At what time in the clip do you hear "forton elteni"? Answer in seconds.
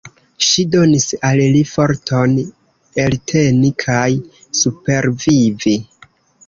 1.73-3.73